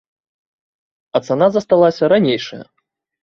[1.19, 2.61] А цана засталася ранейшая.